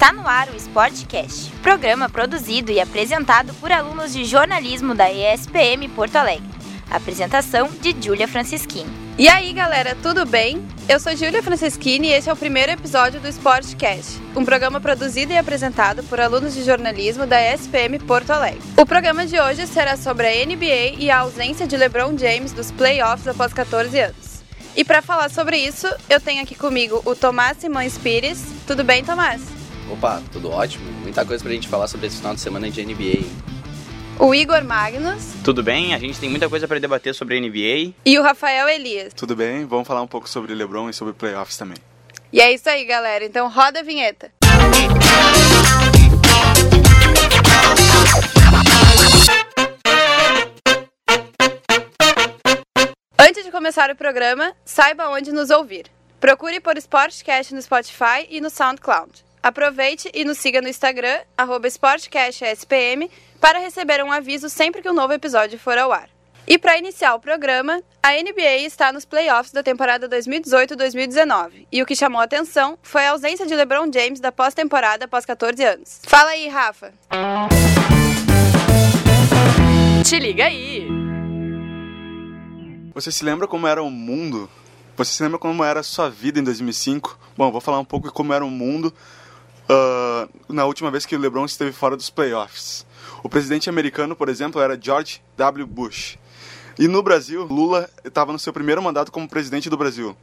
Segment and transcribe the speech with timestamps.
[0.00, 5.90] Está no ar o Sportcast, programa produzido e apresentado por alunos de jornalismo da ESPM
[5.90, 6.48] Porto Alegre.
[6.90, 8.90] Apresentação de Júlia Francischini.
[9.18, 10.66] E aí, galera, tudo bem?
[10.88, 15.34] Eu sou Júlia Franceschini e esse é o primeiro episódio do Sportcast, um programa produzido
[15.34, 18.62] e apresentado por alunos de jornalismo da ESPM Porto Alegre.
[18.78, 22.70] O programa de hoje será sobre a NBA e a ausência de LeBron James dos
[22.70, 24.42] playoffs após 14 anos.
[24.74, 28.42] E para falar sobre isso, eu tenho aqui comigo o Tomás Simões Pires.
[28.66, 29.59] Tudo bem, Tomás?
[29.90, 30.84] Opa, tudo ótimo.
[31.02, 33.26] Muita coisa pra gente falar sobre esse final de semana de NBA.
[34.18, 35.34] O Igor Magnus.
[35.42, 35.94] Tudo bem?
[35.94, 37.94] A gente tem muita coisa para debater sobre a NBA.
[38.04, 39.12] E o Rafael Elias.
[39.14, 39.66] Tudo bem?
[39.66, 41.78] Vamos falar um pouco sobre LeBron e sobre playoffs também.
[42.32, 43.24] E é isso aí, galera.
[43.24, 44.30] Então roda a vinheta.
[53.18, 55.86] Antes de começar o programa, saiba onde nos ouvir.
[56.20, 59.29] Procure por Sportcast no Spotify e no SoundCloud.
[59.42, 61.18] Aproveite e nos siga no Instagram,
[61.70, 63.10] SportcastSPM,
[63.40, 66.10] para receber um aviso sempre que um novo episódio for ao ar.
[66.46, 71.86] E para iniciar o programa, a NBA está nos playoffs da temporada 2018-2019, e o
[71.86, 76.00] que chamou a atenção foi a ausência de LeBron James da pós-temporada após 14 anos.
[76.02, 76.92] Fala aí, Rafa.
[80.04, 80.86] Te liga aí!
[82.92, 84.50] Você se lembra como era o mundo?
[84.98, 87.18] Você se lembra como era a sua vida em 2005?
[87.34, 88.92] Bom, vou falar um pouco de como era o mundo
[89.70, 92.84] uh, na última vez que o LeBron esteve fora dos playoffs.
[93.22, 95.66] O presidente americano, por exemplo, era George W.
[95.66, 96.18] Bush.
[96.78, 100.16] E no Brasil, Lula estava no seu primeiro mandato como presidente do Brasil.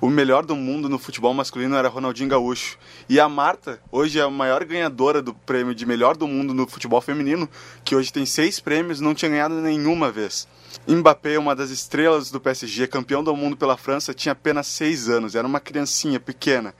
[0.00, 2.76] O melhor do mundo no futebol masculino era Ronaldinho Gaúcho.
[3.08, 6.66] E a Marta, hoje é a maior ganhadora do prêmio de melhor do mundo no
[6.66, 7.48] futebol feminino,
[7.84, 10.48] que hoje tem seis prêmios, não tinha ganhado nenhuma vez.
[10.88, 15.36] Mbappé, uma das estrelas do PSG, campeão do mundo pela França, tinha apenas seis anos,
[15.36, 16.74] era uma criancinha pequena.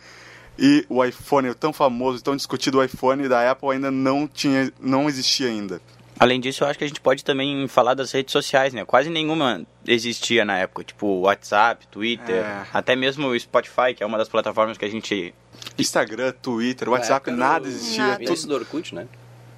[0.65, 5.09] E o iPhone, o tão famoso, tão discutido iPhone da Apple ainda não tinha, não
[5.09, 5.81] existia ainda.
[6.21, 8.85] Além disso, eu acho que a gente pode também falar das redes sociais, né?
[8.85, 12.67] Quase nenhuma existia na época, tipo WhatsApp, Twitter, É.
[12.73, 15.35] até mesmo o Spotify, que é uma das plataformas que a gente
[15.77, 18.07] Instagram, Twitter, WhatsApp, época nada existia.
[18.07, 18.23] Nada.
[18.31, 19.09] Antes do Orkut, né?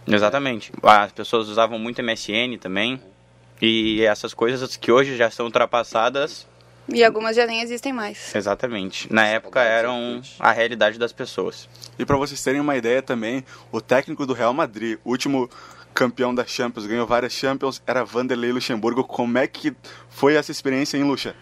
[0.07, 0.73] Exatamente.
[0.83, 2.99] As pessoas usavam muito MSN também.
[3.61, 6.47] E essas coisas que hoje já são ultrapassadas,
[6.93, 8.35] E algumas já nem existem mais.
[8.35, 9.13] exatamente.
[9.13, 11.69] Na época eram a realidade das pessoas.
[11.99, 15.49] E para vocês terem uma ideia também, o técnico do Real Madrid, o último
[15.95, 19.05] campeão da Champions, ganhou várias Champions, era Vanderlei Luxemburgo.
[19.05, 19.75] Como é que
[20.11, 21.35] foi essa experiência em Luxa?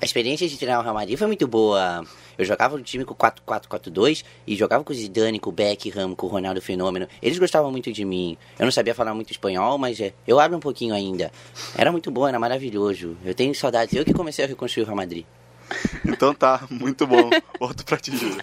[0.00, 2.02] A experiência de treinar o Real Madrid foi muito boa.
[2.38, 6.26] Eu jogava no time com 4-4-4-2 e jogava com o Zidane, com o Beckham, com
[6.26, 7.06] o Ronaldo Fenômeno.
[7.20, 8.38] Eles gostavam muito de mim.
[8.58, 11.30] Eu não sabia falar muito espanhol, mas é, eu abro um pouquinho ainda.
[11.76, 13.14] Era muito bom, era maravilhoso.
[13.22, 13.94] Eu tenho saudades.
[13.94, 15.26] Eu que comecei a reconstruir o Real Madrid.
[16.06, 17.28] Então tá, muito bom.
[17.60, 18.42] Outro pra ti, Júlia.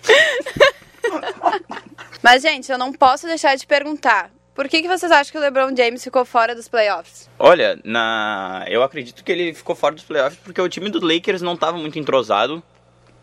[2.21, 4.31] Mas, gente, eu não posso deixar de perguntar.
[4.57, 7.29] Por que, que vocês acham que o LeBron James ficou fora dos playoffs?
[7.37, 8.65] Olha, na...
[8.67, 11.77] eu acredito que ele ficou fora dos playoffs porque o time do Lakers não estava
[11.77, 12.63] muito entrosado,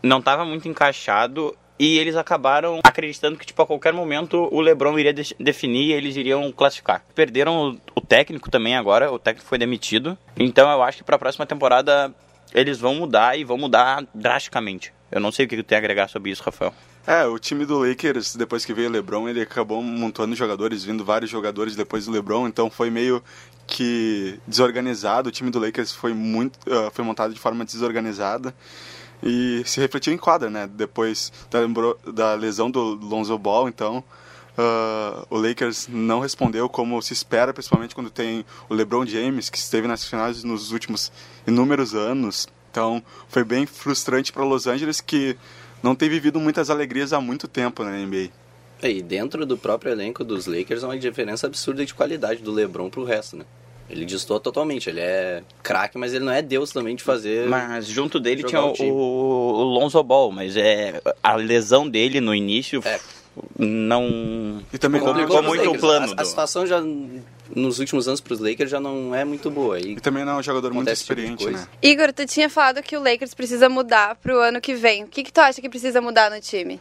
[0.01, 4.97] não estava muito encaixado e eles acabaram acreditando que tipo a qualquer momento o LeBron
[4.97, 7.03] iria de- definir e eles iriam classificar.
[7.13, 10.17] Perderam o, o técnico também agora, o técnico foi demitido.
[10.37, 12.15] Então eu acho que para a próxima temporada
[12.53, 14.93] eles vão mudar e vão mudar drasticamente.
[15.11, 16.73] Eu não sei o que tu tem a agregar sobre isso, Rafael.
[17.07, 21.05] É, o time do Lakers, depois que veio o LeBron, ele acabou montando jogadores, vindo
[21.05, 23.23] vários jogadores depois do LeBron, então foi meio
[23.67, 25.29] que desorganizado.
[25.29, 28.55] O time do Lakers foi muito, ah, foi montado de forma desorganizada
[29.21, 30.67] e se refletiu em quadra, né?
[30.67, 31.59] Depois da,
[32.11, 34.03] da lesão do Lonzo Ball, então
[34.57, 39.59] ah, o Lakers não respondeu como se espera, principalmente quando tem o LeBron James que
[39.59, 41.11] esteve nas finais nos últimos
[41.45, 42.47] inúmeros anos.
[42.71, 45.37] Então foi bem frustrante para Los Angeles que
[45.85, 48.29] não tem vivido muitas alegrias há muito tempo na NBA.
[48.81, 52.51] É, E dentro do próprio elenco dos Lakers há uma diferença absurda de qualidade do
[52.51, 53.45] LeBron pro resto, né?
[53.87, 54.89] Ele destoa totalmente.
[54.89, 57.47] Ele é craque, mas ele não é deus também de fazer.
[57.47, 62.33] Mas junto dele tinha o o, o Lonzo Ball, mas é a lesão dele no
[62.33, 62.99] início É.
[63.57, 65.79] não E também pros muito Lakers.
[65.81, 66.81] plano A, a situação já
[67.55, 69.79] nos últimos anos pros Lakers já não é muito boa.
[69.79, 71.59] E e também não é um jogador muito tipo experiente, coisa.
[71.59, 71.67] né?
[71.81, 75.03] Igor, tu tinha falado que o Lakers precisa mudar pro ano que vem.
[75.03, 76.79] O que, que tu acha que precisa mudar no time?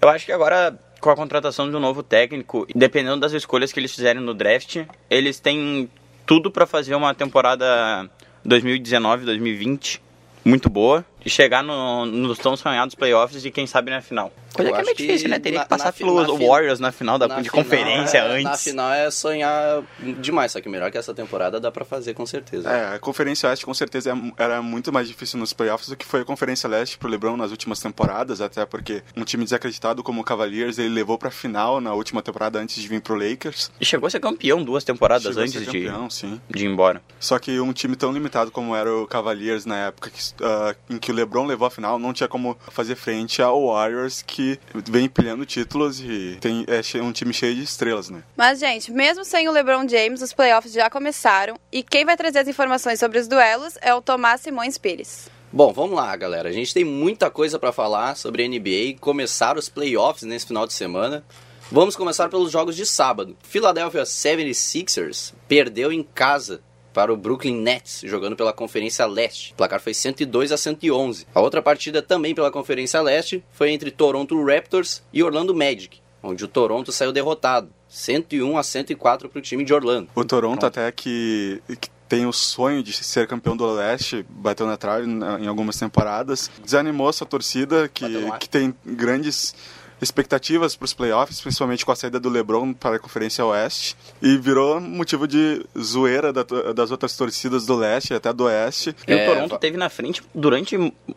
[0.00, 3.78] Eu acho que agora, com a contratação de um novo técnico, dependendo das escolhas que
[3.78, 4.78] eles fizerem no draft,
[5.10, 5.88] eles têm
[6.26, 8.08] tudo pra fazer uma temporada
[8.46, 10.00] 2019-2020
[10.44, 11.04] muito boa.
[11.26, 14.32] Chegar no, nos tão sonhados playoffs e quem sabe na final.
[14.54, 15.38] Coisa Eu que é meio difícil, né?
[15.38, 18.44] Teria na- que passar pelos Warriors na final da, Na de final conferência é- antes.
[18.44, 19.82] Na final é sonhar
[20.20, 22.70] demais, só que melhor que essa temporada dá pra fazer com certeza.
[22.70, 26.04] É, a Conferência Oeste com certeza é- era muito mais difícil nos playoffs do que
[26.04, 30.20] foi a Conferência Leste pro LeBron nas últimas temporadas, até porque um time desacreditado como
[30.20, 33.70] o Cavaliers ele levou pra final na última temporada antes de vir pro Lakers.
[33.80, 36.38] E chegou a ser campeão duas temporadas Chegou antes ser de, campeão, sim.
[36.50, 37.00] de ir embora.
[37.18, 40.98] Só que um time tão limitado como era o Cavaliers na época que, ah, em
[40.98, 45.04] que o LeBron levou a final, não tinha como fazer frente ao Warriors que vem
[45.04, 48.22] empilhando títulos e tem é um time cheio de estrelas, né?
[48.36, 51.56] Mas, gente, mesmo sem o LeBron James, os playoffs já começaram.
[51.70, 55.28] E quem vai trazer as informações sobre os duelos é o Tomás Simões Pires.
[55.52, 56.48] Bom, vamos lá, galera.
[56.48, 58.98] A gente tem muita coisa pra falar sobre a NBA.
[59.00, 61.22] Começar os playoffs nesse final de semana.
[61.70, 63.36] Vamos começar pelos jogos de sábado.
[63.42, 69.52] Philadelphia 76ers perdeu em casa para o Brooklyn Nets, jogando pela Conferência Leste.
[69.52, 71.26] O placar foi 102 a 111.
[71.34, 76.44] A outra partida também pela Conferência Leste foi entre Toronto Raptors e Orlando Magic, onde
[76.44, 80.08] o Toronto saiu derrotado, 101 a 104 para o time de Orlando.
[80.14, 84.76] O Toronto até que, que tem o sonho de ser campeão do Leste, bateu na
[84.76, 88.04] trave na- em algumas temporadas, desanimou essa torcida que,
[88.38, 89.54] que tem grandes
[90.02, 94.36] expectativas para os playoffs, principalmente com a saída do LeBron para a Conferência Oeste, e
[94.36, 96.42] virou motivo de zoeira da-
[96.74, 98.94] das outras torcidas do Leste até do Oeste.
[99.06, 100.76] E É, o Toronto teve na frente durante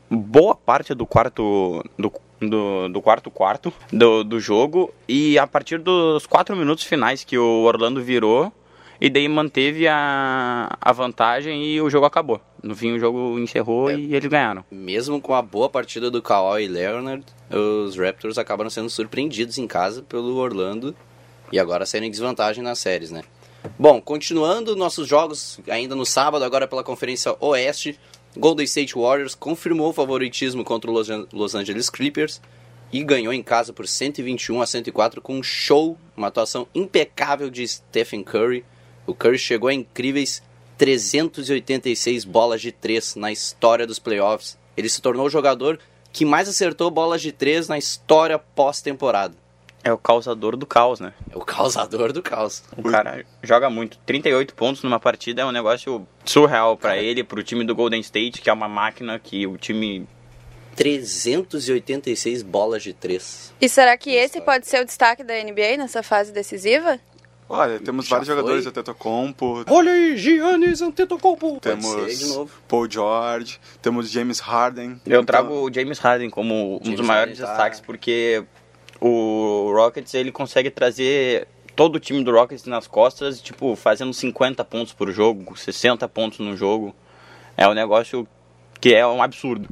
[0.09, 5.79] boa parte do quarto do, do, do quarto quarto do, do jogo e a partir
[5.79, 8.53] dos quatro minutos finais que o Orlando virou
[8.99, 12.39] e daí manteve a, a vantagem e o jogo acabou.
[12.63, 13.95] No fim o jogo encerrou É.
[13.95, 14.63] e eles ganharam.
[14.71, 20.01] Mesmo com a boa partida do Kawhi Leonard, os Raptors acabaram sendo surpreendidos em casa
[20.01, 20.95] pelo Orlando
[21.51, 23.21] e agora saíram em desvantagem nas séries, né?
[23.77, 27.99] Bom, continuando nossos jogos ainda no sábado, agora pela Conferência Oeste,
[28.37, 32.41] Golden State Warriors confirmou o favoritismo contra o Los An- Los Angeles Clippers
[32.91, 37.67] e ganhou em casa por 121 a 104 com um show, uma atuação impecável de
[37.67, 38.63] Stephen Curry.
[39.05, 40.41] O Curry chegou a incríveis
[40.77, 44.57] 386 bolas de três na história dos playoffs.
[44.75, 45.79] Ele se tornou o jogador
[46.11, 49.35] que mais acertou bolas de três na história pós-temporada.
[49.83, 51.13] É o causador do caos, né?
[51.31, 52.63] É o causador do caos.
[52.75, 53.99] O cara joga muito.
[54.05, 58.41] 38 pontos numa partida é um negócio surreal pra ele, pro time do Golden State,
[58.41, 60.07] que é uma máquina que o time
[60.75, 63.53] 386 bolas de três.
[63.61, 66.99] E será que esse pode ser o destaque da NBA nessa fase decisiva?
[67.47, 68.71] Olha, temos Já vários jogadores, foi?
[68.71, 71.59] o Tetocompo, Olha aí, Giannis Antetokounmpo.
[71.61, 72.51] Temos de novo.
[72.67, 74.99] Paul George, temos James Harden.
[75.05, 78.43] Eu Então, trago o James Harden como um James dos maiores Harden tá- destaques, porque
[78.99, 84.63] o Rockets ele consegue trazer todo o time do Rockets nas costas, tipo, fazendo 50
[84.65, 86.95] pontos por jogo, 60 pontos no jogo.
[87.55, 88.27] É um negócio
[88.81, 89.69] que é um absurdo.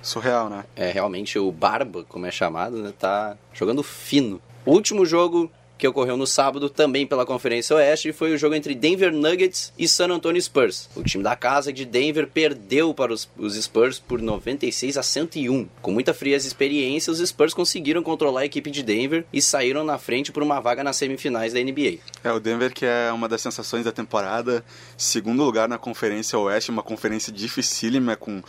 [0.00, 0.64] surreal, né?
[0.74, 4.40] É, realmente o Barba, como é chamado, né, tá jogando fino.
[4.64, 5.48] O último jogo
[5.82, 9.88] que ocorreu no sábado, também pela Conferência Oeste, foi o jogo entre Denver Nuggets e
[9.88, 10.88] San Antonio Spurs.
[10.94, 15.68] O time da casa de Denver perdeu para os, os Spurs por 96 a 101.
[15.80, 19.82] Com muita frieza e experiência, os Spurs conseguiram controlar a equipe de Denver e saíram
[19.82, 21.98] na frente por uma vaga nas semifinais da NBA.
[22.22, 24.64] É, o Denver que é uma das sensações da temporada,
[24.96, 28.40] segundo lugar na Conferência Oeste, uma conferência dificílima com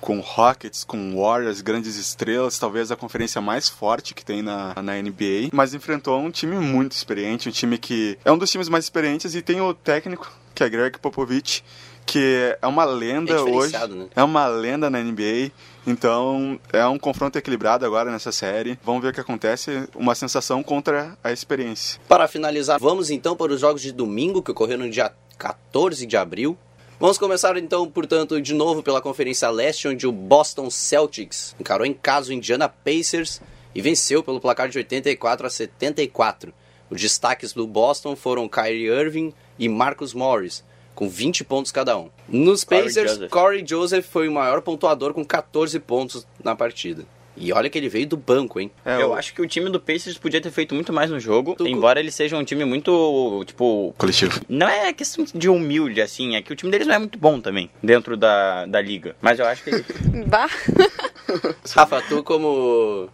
[0.00, 4.94] com Rockets, com Warriors, grandes estrelas, talvez a conferência mais forte que tem na, na
[5.00, 8.84] NBA, mas enfrentou um time muito experiente, um time que é um dos times mais
[8.84, 11.62] experientes e tem o técnico, que é Greg Popovich,
[12.06, 14.06] que é uma lenda É hoje, né?
[14.14, 15.50] é uma lenda na NBA,
[15.86, 18.78] então é um confronto equilibrado agora nessa série.
[18.84, 22.00] Vamos ver o que acontece, uma sensação contra a experiência.
[22.08, 26.16] Para finalizar, vamos então para os jogos de domingo que ocorreram no dia 14 de
[26.16, 26.56] abril.
[26.98, 31.92] Vamos começar então, portanto, de novo pela Conferência Leste, onde o Boston Celtics encarou em
[31.92, 33.38] casa o Indiana Pacers
[33.74, 36.54] e venceu pelo placar de 84 a 74.
[36.88, 42.08] Os destaques do Boston foram Kyrie Irving e Marcus Morris, com 20 pontos cada um.
[42.26, 43.30] Nos Corey Pacers, Joseph.
[43.30, 47.04] Corey Joseph foi o maior pontuador com 14 pontos na partida.
[47.36, 48.70] E olha que ele veio do banco, hein?
[48.84, 51.20] É, eu o- acho que o time do Pacers podia ter feito muito mais no
[51.20, 53.94] jogo, Tu- embora ele seja um time muito, tipo...
[53.98, 54.40] coletivo.
[54.48, 57.40] Não é questão de humilde, assim, é que o time deles não é muito bom
[57.40, 59.14] também, dentro da, da liga.
[59.20, 59.70] Mas eu acho que...
[60.26, 60.48] Bah.
[61.74, 63.08] Rafa, tu como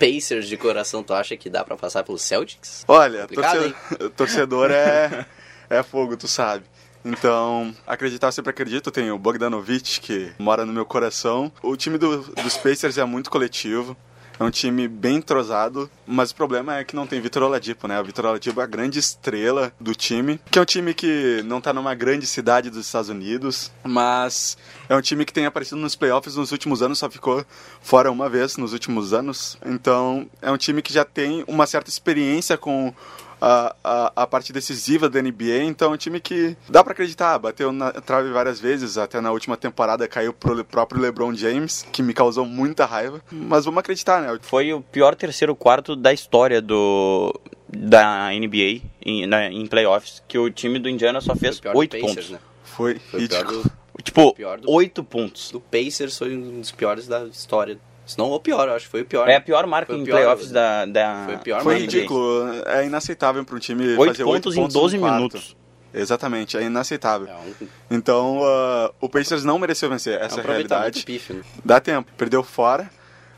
[0.00, 2.84] Pacers de coração, tu acha que dá pra passar pelos Celtics?
[2.88, 3.74] Olha, torcedor,
[4.16, 5.26] torcedor é,
[5.70, 6.64] é fogo, tu sabe.
[7.04, 8.90] Então, acreditar sempre acredito.
[8.90, 11.50] Tem o Bogdanovich, que mora no meu coração.
[11.62, 13.96] O time do- dos Pacers é muito coletivo.
[14.40, 18.00] É um time bem entrosado, mas o problema é que não tem Vitor Oladipo, né?
[18.00, 21.60] O Vitor Oladipo é a grande estrela do time, que é um time que não
[21.60, 24.56] tá numa grande cidade dos Estados Unidos, mas
[24.88, 27.44] é um time que tem aparecido nos playoffs nos últimos anos, só ficou
[27.82, 29.58] fora uma vez nos últimos anos.
[29.66, 32.94] Então, é um time que já tem uma certa experiência com
[33.40, 37.38] a, a, a, parte decisiva da NBA, então é um time que dá para acreditar,
[37.38, 42.02] bateu na trave várias vezes, até na última temporada caiu pro próprio LeBron James, que
[42.02, 44.38] me causou muita raiva, mas vamos acreditar, né?
[44.42, 47.34] Foi o pior terceiro quarto da história do
[47.68, 52.30] da NBA em, na, em playoffs, que o time do Indiana só fez oito pontos.
[52.30, 52.38] Né?
[52.64, 53.62] Foi, foi ridículo.
[53.62, 54.34] Do, tipo,
[54.66, 55.50] oito pontos.
[55.50, 57.78] Do Pacers foi um dos piores da história
[58.08, 59.28] se não o pior, eu acho que foi o pior.
[59.28, 61.24] É a pior marca em pior, playoffs da, da.
[61.26, 62.50] Foi, pior foi ridículo.
[62.64, 65.56] É inaceitável para um time 8 fazer pontos 8 pontos em 12 minutos.
[65.92, 67.28] Exatamente, é inaceitável.
[67.28, 67.68] É um...
[67.90, 71.04] Então, uh, o Pacers não mereceu vencer, essa é, um é a realidade.
[71.04, 71.42] Pífio, né?
[71.62, 72.90] Dá tempo, perdeu fora,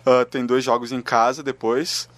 [0.07, 2.09] uh, tem dois jogos em casa depois.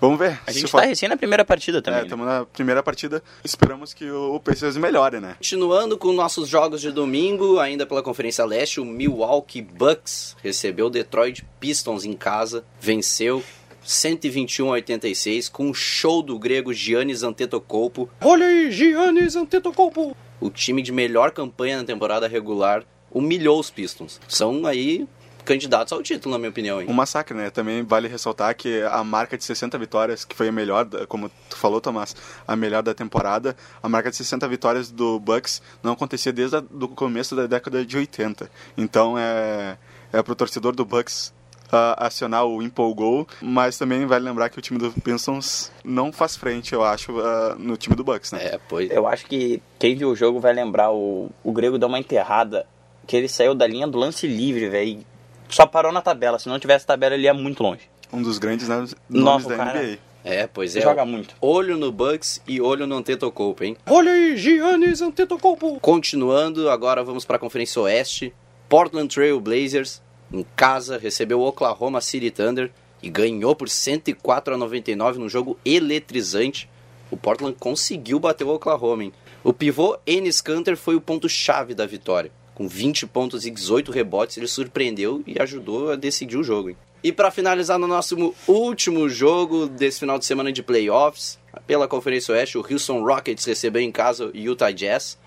[0.00, 0.38] Vamos ver.
[0.46, 0.86] A gente está for...
[0.86, 2.00] recém na primeira partida também.
[2.00, 2.38] É, estamos né?
[2.38, 3.22] na primeira partida.
[3.42, 5.34] Esperamos que o Pacers melhore, né?
[5.38, 10.90] Continuando com nossos jogos de domingo, ainda pela Conferência Leste, o Milwaukee Bucks recebeu o
[10.90, 13.42] Detroit Pistons em casa, venceu
[13.82, 18.10] 121 a 86 com um show do grego Giannis Antetokounmpo.
[18.20, 20.16] Olha aí, Giannis Antetokounmpo!
[20.40, 24.20] O time de melhor campanha na temporada regular humilhou os Pistons.
[24.28, 25.06] São aí
[25.46, 26.82] candidatos ao título, na minha opinião.
[26.82, 26.88] Hein?
[26.90, 27.48] Um massacre, né?
[27.48, 31.56] Também vale ressaltar que a marca de 60 vitórias, que foi a melhor, como tu
[31.56, 32.14] falou, Tomás,
[32.46, 36.88] a melhor da temporada, a marca de 60 vitórias do Bucks não acontecia desde o
[36.88, 38.50] começo da década de 80.
[38.76, 39.78] Então é,
[40.12, 41.32] é pro torcedor do Bucks
[41.66, 46.36] uh, acionar o empolgou, mas também vale lembrar que o time do Pistons não faz
[46.36, 48.40] frente, eu acho, uh, no time do Bucks, né?
[48.42, 48.90] É, pois.
[48.90, 52.66] Eu acho que quem viu o jogo vai lembrar o, o Grego dar uma enterrada,
[53.06, 55.04] que ele saiu da linha do lance livre, velho,
[55.48, 56.38] só parou na tabela.
[56.38, 57.82] Se não tivesse tabela, ele ia muito longe.
[58.12, 59.82] Um dos grandes nomes Nossa, da cara...
[59.82, 59.98] NBA.
[60.24, 60.80] É, pois é.
[60.80, 61.36] Joga muito.
[61.40, 63.76] Olho no Bucks e olho no Antetokounmpo, hein?
[63.86, 65.78] Olha aí, Giannis Antetokounmpo.
[65.78, 68.34] Continuando, agora vamos para a Conferência Oeste.
[68.68, 74.58] Portland Trail Blazers, em casa, recebeu o Oklahoma City Thunder e ganhou por 104 a
[74.58, 76.68] 99 num jogo eletrizante.
[77.08, 79.12] O Portland conseguiu bater o Oklahoma, hein?
[79.44, 84.38] O pivô Enes Kanter foi o ponto-chave da vitória com 20 pontos e 18 rebotes,
[84.38, 86.70] ele surpreendeu e ajudou a decidir o jogo.
[86.70, 86.76] Hein?
[87.04, 92.34] E para finalizar no nosso último jogo desse final de semana de playoffs, pela Conferência
[92.34, 95.18] Oeste, o Houston Rockets recebeu em casa o Utah Jazz,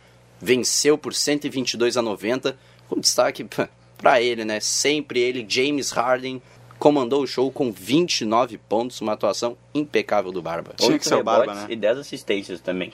[0.41, 2.57] venceu por 122 a 90,
[2.87, 3.45] com destaque
[3.95, 4.59] para ele, né?
[4.59, 6.41] Sempre ele, James Harden,
[6.79, 10.73] comandou o show com 29 pontos, uma atuação impecável do Barba.
[10.75, 11.67] Tinha que ser o Barba, né?
[11.69, 12.91] E 10 assistências também.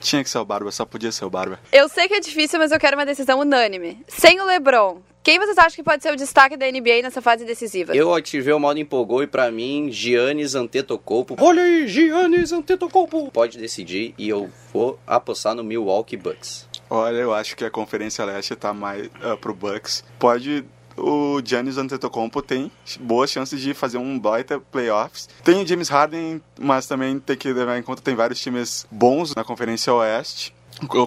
[0.00, 1.60] Tinha que ser o Barba, só podia ser o Barba.
[1.70, 4.02] Eu sei que é difícil, mas eu quero uma decisão unânime.
[4.08, 7.44] Sem o LeBron, quem vocês acham que pode ser o destaque da NBA nessa fase
[7.44, 7.94] decisiva?
[7.94, 11.36] Eu ativei o modo empolgou e para mim, Giannis Antetokounmpo.
[11.38, 13.30] Olha aí, Giannis Antetokounmpo.
[13.30, 16.66] Pode decidir e eu vou apostar no Milwaukee Bucks.
[16.88, 20.02] Olha, eu acho que a Conferência Leste tá mais uh, pro Bucks.
[20.18, 20.64] Pode
[21.00, 25.28] o Giannis Antetokounmpo tem boas chances de fazer um baita playoffs.
[25.42, 29.34] Tem o James Harden, mas também tem que levar em conta tem vários times bons
[29.34, 30.54] na Conferência Oeste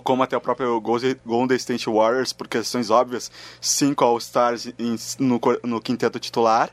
[0.04, 4.72] como até o próprio Golden State Warriors, por questões óbvias, cinco All-Stars
[5.18, 6.70] no, no quinteto titular.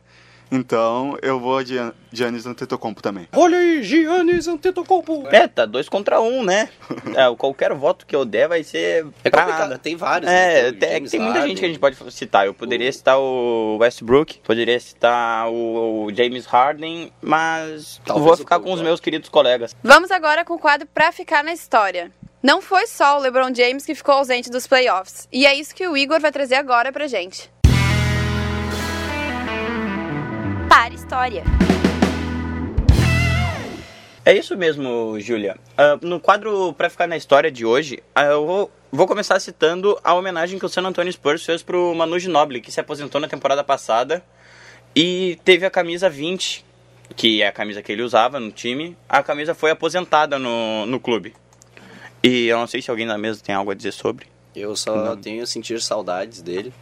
[0.50, 1.76] Então, eu vou de
[2.12, 3.28] Giannis Antetokounmpo também.
[3.32, 5.28] Olha aí, Giannis Antetokounmpo!
[5.28, 6.68] É, tá dois contra um, né?
[7.14, 9.78] é, qualquer voto que eu der vai ser é pra nada.
[9.78, 10.30] Tem vários.
[10.30, 10.72] É, né?
[10.72, 12.46] tem, tem muita gente que a gente pode citar.
[12.46, 12.92] Eu poderia o...
[12.92, 18.82] citar o Westbrook, poderia citar o, o James Harden, mas Talvez vou ficar com os
[18.82, 19.74] meus queridos colegas.
[19.82, 22.10] Vamos agora com o quadro Pra Ficar na História.
[22.42, 25.86] Não foi só o LeBron James que ficou ausente dos playoffs, e é isso que
[25.86, 27.50] o Igor vai trazer agora pra gente.
[30.70, 31.42] Para a história.
[34.24, 35.56] É isso mesmo, Júlia.
[35.72, 39.98] Uh, no quadro para ficar na história de hoje, uh, eu vou, vou, começar citando
[40.04, 43.26] a homenagem que o San Antonio Spurs fez pro Manu Ginobili, que se aposentou na
[43.26, 44.22] temporada passada
[44.94, 46.64] e teve a camisa 20,
[47.16, 48.96] que é a camisa que ele usava no time.
[49.08, 51.34] A camisa foi aposentada no, no clube.
[52.22, 54.28] E eu não sei se alguém na mesa tem algo a dizer sobre.
[54.54, 55.16] Eu só não.
[55.16, 56.72] tenho a sentir saudades dele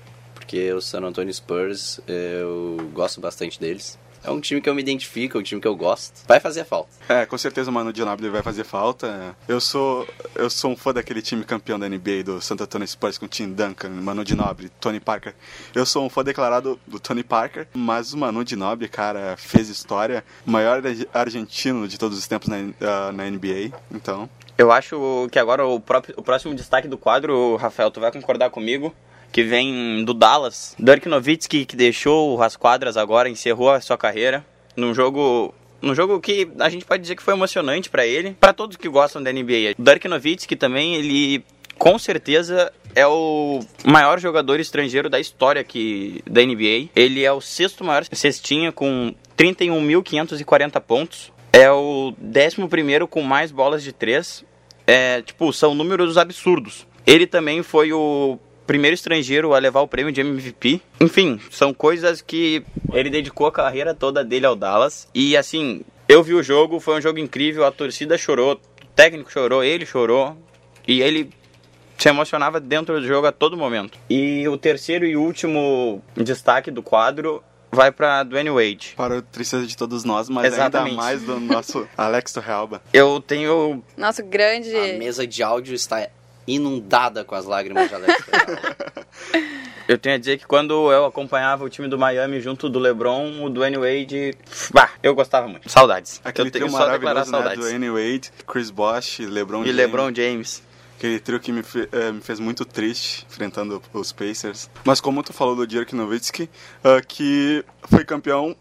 [0.48, 3.98] porque o San Antonio Spurs, eu gosto bastante deles.
[4.24, 6.26] É um time que eu me identifico, é um time que eu gosto.
[6.26, 6.88] Vai fazer falta.
[7.06, 9.36] É, com certeza o Manu Ginobili vai fazer falta.
[9.46, 13.18] Eu sou eu sou um fã daquele time campeão da NBA do Santo Antonio Spurs
[13.18, 15.34] com Tim Duncan, Manu Ginobili, Tony Parker.
[15.74, 20.24] Eu sou um fã declarado do Tony Parker, mas o Manu Ginobili, cara, fez história.
[20.46, 24.30] O maior argentino de todos os tempos na, uh, na NBA, então...
[24.56, 28.50] Eu acho que agora o, próprio, o próximo destaque do quadro, Rafael, tu vai concordar
[28.50, 28.92] comigo,
[29.32, 30.74] que vem do Dallas.
[30.78, 34.44] Dirk Nowitzki, que deixou as quadras agora, encerrou a sua carreira
[34.76, 38.52] num jogo num jogo que a gente pode dizer que foi emocionante para ele, para
[38.52, 39.74] todos que gostam da NBA.
[39.78, 41.44] O Dirk Nowitzki também, ele
[41.78, 46.88] com certeza é o maior jogador estrangeiro da história que, da NBA.
[46.96, 51.32] Ele é o sexto maior cestinha com 31.540 pontos.
[51.52, 54.44] É o décimo primeiro com mais bolas de três.
[54.86, 56.86] É, tipo, são números absurdos.
[57.06, 60.82] Ele também foi o primeiro estrangeiro a levar o prêmio de MVP.
[61.00, 65.08] Enfim, são coisas que ele dedicou a carreira toda dele ao Dallas.
[65.14, 69.32] E assim, eu vi o jogo, foi um jogo incrível, a torcida chorou, o técnico
[69.32, 70.36] chorou, ele chorou.
[70.86, 71.30] E ele
[71.96, 73.98] se emocionava dentro do jogo a todo momento.
[74.08, 78.94] E o terceiro e último destaque do quadro vai para Dwayne Wade.
[78.96, 80.90] Para a tristeza de todos nós, mas Exatamente.
[80.90, 82.82] ainda mais do nosso Alex Torrealba.
[82.92, 84.74] Eu tenho Nosso grande.
[84.76, 86.06] A mesa de áudio está
[86.48, 88.24] inundada com as lágrimas de Alex.
[89.86, 93.42] Eu tenho a dizer que quando eu acompanhava o time do Miami junto do LeBron,
[93.42, 94.36] o Dwayne Wade,
[94.70, 95.66] bah, eu gostava muito.
[95.70, 96.20] Saudades.
[96.22, 97.24] Aquele eu tenho trio só a declarar né?
[97.26, 97.58] saudades.
[97.58, 99.76] Dwayne Wade, Chris Bosh, LeBron E James.
[99.76, 100.62] LeBron James.
[100.98, 104.68] Aquele trio que me, fe- eh, me fez muito triste enfrentando os Pacers.
[104.84, 106.50] Mas como tu falou do Dirk Nowitzki,
[106.84, 108.54] ah, que foi campeão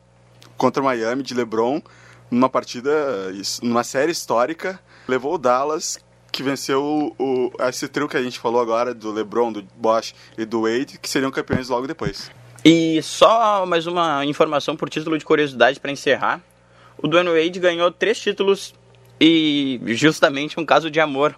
[0.56, 1.82] contra o Miami de LeBron
[2.32, 4.80] numa partida, eh, numa série histórica,
[5.10, 6.00] levou o Dallas
[6.38, 6.84] que venceu
[7.20, 10.62] o, o- esse trio que a gente falou agora do LeBron, do Bosh e do
[10.62, 12.30] Wade, que seriam campeões logo depois.
[12.64, 16.40] E só mais uma informação por título de curiosidade para encerrar.
[16.98, 18.74] O Dwayne Wade ganhou três títulos
[19.20, 21.36] e justamente um caso de amor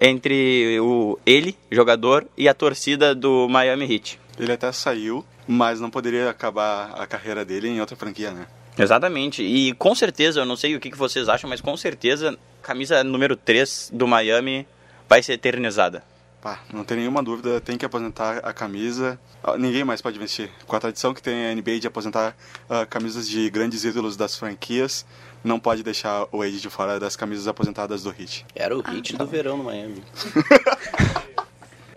[0.00, 4.18] entre o ele, jogador, e a torcida do Miami Heat.
[4.38, 8.46] Ele até saiu, mas não poderia acabar a carreira dele em outra franquia, né?
[8.78, 9.42] Exatamente.
[9.42, 12.66] E com certeza, eu não sei o que que vocês acham, mas com certeza a
[12.66, 14.66] camisa número 3 do Miami
[15.08, 16.02] vai ser eternizada.
[16.40, 19.20] Pá, não tem nenhuma dúvida, tem que aposentar a camisa.
[19.44, 20.50] Ah, Ninguém mais pode vestir.
[20.66, 22.34] Com a tradição que tem a NBA de aposentar
[22.68, 25.04] ah, camisas de grandes ídolos das franquias,
[25.44, 28.46] não pode deixar o Wade de fora das camisas aposentadas do Heat.
[28.54, 30.02] Era o hit do verão no Miami.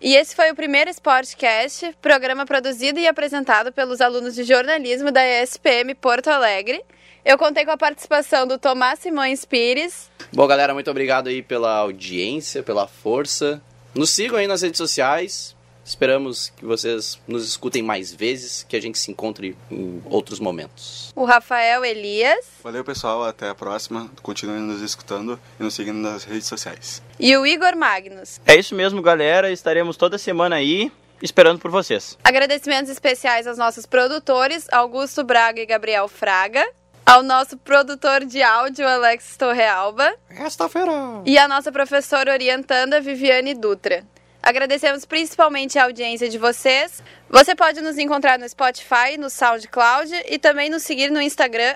[0.03, 5.25] E esse foi o primeiro Sportcast, programa produzido e apresentado pelos alunos de jornalismo da
[5.25, 6.83] ESPM Porto Alegre.
[7.23, 10.11] Eu contei com a participação do Tomás Simões Pires.
[10.33, 13.61] Bom, galera, muito obrigado aí pela audiência, pela força.
[13.95, 15.55] Nos sigam aí nas redes sociais.
[15.85, 21.11] Esperamos que vocês nos escutem mais vezes, que a gente se encontre em outros momentos.
[21.15, 23.23] o Rafael Elias Valeu, pessoal.
[23.23, 24.09] Até a próxima.
[24.21, 27.01] Continuem nos escutando e nos seguindo nas redes sociais.
[27.19, 28.39] e o Igor Magnus.
[28.45, 29.51] É isso mesmo, galera.
[29.51, 32.17] Estaremos toda semana aí esperando por vocês.
[32.23, 36.65] Agradecimentos especiais aos nossos produtores, Augusto Braga e Gabriel Fraga.
[37.05, 40.13] Ao nosso produtor de áudio, Alex Torrealba.
[40.29, 40.91] Esta-feira!
[41.25, 44.05] E a nossa professora orientanda, Viviane Dutra.
[44.43, 47.01] Agradecemos principalmente a audiência de vocês.
[47.29, 51.73] Você pode nos encontrar no Spotify, no SoundCloud e também nos seguir no Instagram,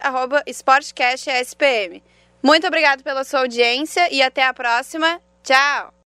[0.51, 2.03] SportcastSPM.
[2.43, 5.21] Muito obrigado pela sua audiência e até a próxima.
[5.41, 5.96] Tchau!